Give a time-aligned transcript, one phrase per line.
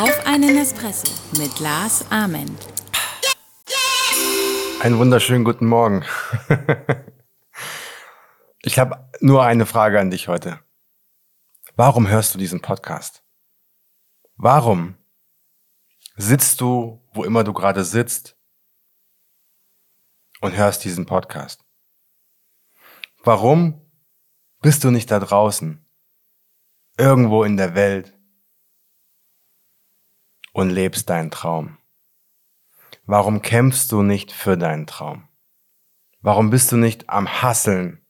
[0.00, 2.58] Auf einen Espresso mit Lars Ament.
[4.80, 6.04] Einen wunderschönen guten Morgen.
[8.66, 10.58] Ich habe nur eine Frage an dich heute.
[11.76, 13.22] Warum hörst du diesen Podcast?
[14.36, 14.96] Warum
[16.16, 18.38] sitzt du, wo immer du gerade sitzt
[20.40, 21.62] und hörst diesen Podcast?
[23.22, 23.83] Warum
[24.64, 25.84] bist du nicht da draußen,
[26.96, 28.18] irgendwo in der Welt
[30.54, 31.76] und lebst deinen Traum?
[33.04, 35.28] Warum kämpfst du nicht für deinen Traum?
[36.22, 38.06] Warum bist du nicht am Hasseln?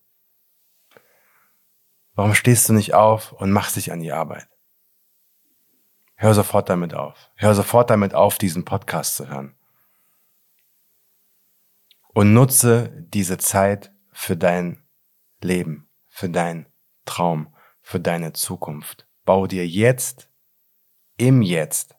[2.12, 4.46] Warum stehst du nicht auf und machst dich an die Arbeit?
[6.14, 7.32] Hör sofort damit auf.
[7.34, 9.56] Hör sofort damit auf, diesen Podcast zu hören.
[12.10, 14.86] Und nutze diese Zeit für dein
[15.40, 15.84] Leben,
[16.14, 16.73] für deinen
[17.06, 19.09] Traum, für deine Zukunft.
[19.24, 20.30] Bau dir jetzt,
[21.16, 21.96] im Jetzt,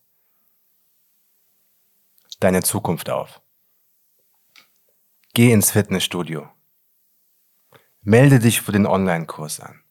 [2.40, 3.42] deine Zukunft auf.
[5.34, 6.50] Geh ins Fitnessstudio.
[8.00, 9.84] Melde dich für den Online-Kurs an.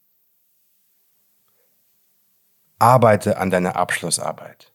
[2.79, 4.73] Arbeite an deiner Abschlussarbeit.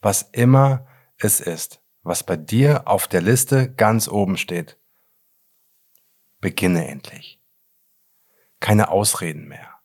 [0.00, 0.86] Was immer
[1.18, 4.80] es ist, was bei dir auf der Liste ganz oben steht,
[6.40, 7.40] beginne endlich.
[8.60, 9.80] Keine Ausreden mehr.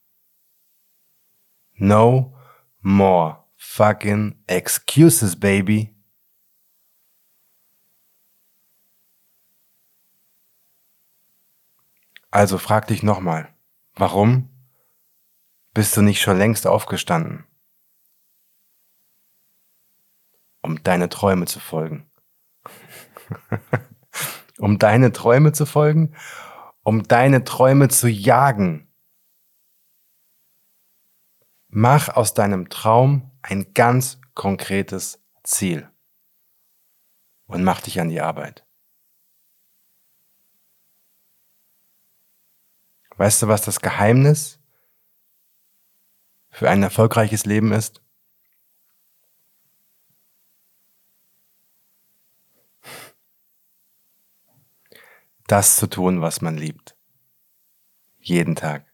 [1.73, 2.37] No
[2.79, 5.95] more fucking excuses, baby.
[12.29, 13.53] Also frag dich nochmal,
[13.93, 14.49] warum
[15.73, 17.45] bist du nicht schon längst aufgestanden,
[20.61, 22.09] um deine Träume zu folgen?
[24.61, 26.15] um deine Träume zu folgen,
[26.83, 28.93] um deine Träume zu jagen.
[31.67, 35.89] Mach aus deinem Traum ein ganz konkretes Ziel
[37.47, 38.67] und mach dich an die Arbeit.
[43.17, 44.59] Weißt du, was das Geheimnis
[46.51, 48.03] für ein erfolgreiches Leben ist?
[55.51, 56.95] Das zu tun, was man liebt.
[58.19, 58.85] Jeden Tag.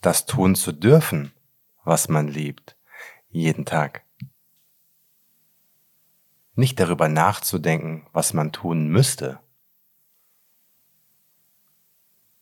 [0.00, 1.32] Das tun zu dürfen,
[1.84, 2.76] was man liebt.
[3.28, 4.04] Jeden Tag.
[6.54, 9.40] Nicht darüber nachzudenken, was man tun müsste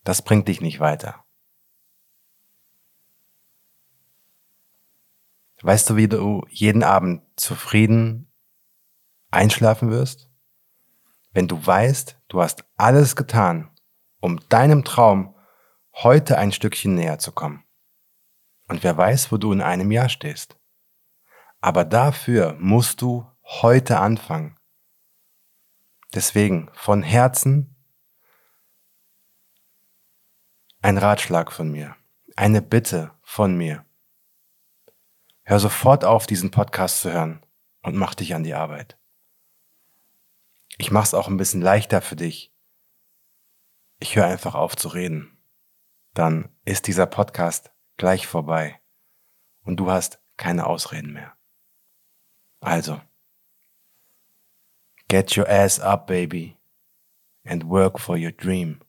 [0.09, 1.23] das bringt dich nicht weiter.
[5.61, 8.28] Weißt du, wie du jeden Abend zufrieden
[9.31, 10.31] einschlafen wirst?
[11.33, 13.71] Wenn du weißt, du hast alles getan,
[14.21, 15.35] um deinem Traum
[15.95, 17.65] heute ein Stückchen näher zu kommen.
[18.69, 20.59] Und wer weiß, wo du in einem Jahr stehst.
[21.61, 24.57] Aber dafür musst du heute anfangen.
[26.15, 27.77] Deswegen von Herzen
[30.81, 31.97] ein Ratschlag von mir,
[32.37, 33.85] eine Bitte von mir.
[35.43, 37.45] Hör sofort auf, diesen Podcast zu hören
[37.83, 38.99] und mach dich an die Arbeit.
[40.79, 42.55] Ich mach's auch ein bisschen leichter für dich.
[43.99, 45.37] Ich höre einfach auf zu reden.
[46.15, 48.81] Dann ist dieser Podcast gleich vorbei
[49.65, 51.37] und du hast keine Ausreden mehr.
[52.61, 53.01] Also,
[55.09, 56.57] get your ass up, baby,
[57.45, 58.81] and work for your dream.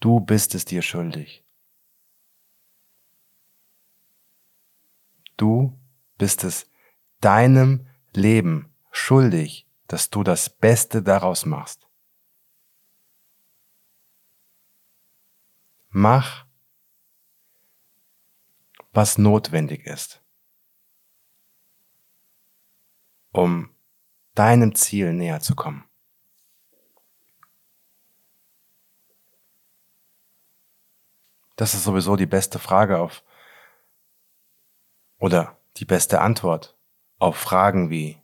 [0.00, 1.44] Du bist es dir schuldig.
[5.36, 5.78] Du
[6.18, 6.70] bist es
[7.20, 11.86] deinem Leben schuldig, dass du das Beste daraus machst.
[15.90, 16.46] Mach,
[18.92, 20.24] was notwendig ist,
[23.32, 23.76] um
[24.32, 25.84] deinem Ziel näher zu kommen.
[31.56, 33.22] Das ist sowieso die beste Frage auf
[35.18, 36.78] oder die beste Antwort
[37.18, 38.21] auf Fragen wie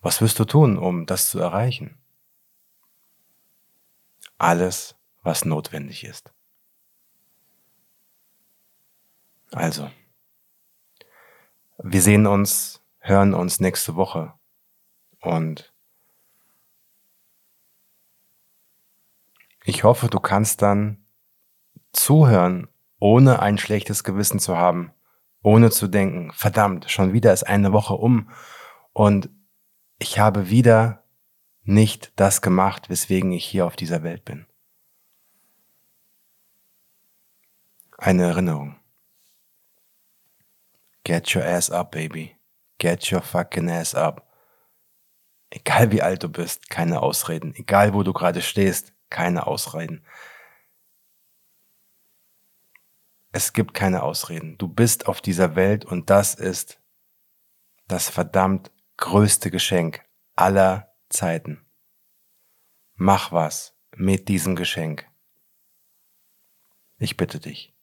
[0.00, 1.98] Was wirst du tun, um das zu erreichen?
[4.38, 6.32] Alles, was notwendig ist.
[9.52, 9.90] Also,
[11.78, 14.34] wir sehen uns, hören uns nächste Woche
[15.20, 15.72] und
[19.64, 21.04] Ich hoffe, du kannst dann
[21.92, 22.68] zuhören,
[22.98, 24.92] ohne ein schlechtes Gewissen zu haben,
[25.42, 28.30] ohne zu denken, verdammt, schon wieder ist eine Woche um
[28.92, 29.30] Und
[30.00, 31.04] ich habe wieder
[31.62, 34.46] nicht das gemacht, weswegen ich hier auf dieser Welt bin.
[37.98, 38.80] Eine Erinnerung.
[41.04, 42.36] Get your ass up, baby.
[42.78, 44.26] Get your fucking ass up.
[45.50, 47.54] Egal wie alt du bist, keine Ausreden.
[47.54, 50.02] Egal wo du gerade stehst, keine Ausreden.
[53.32, 54.56] Es gibt keine Ausreden.
[54.56, 56.80] Du bist auf dieser Welt und das ist
[57.86, 58.70] das verdammt
[59.00, 60.04] größte Geschenk
[60.36, 61.66] aller Zeiten.
[62.94, 65.10] Mach was mit diesem Geschenk.
[66.98, 67.74] Ich bitte dich.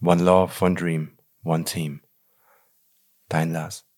[0.00, 2.02] One Love, One Dream, One Team.
[3.28, 3.89] Dein Lars.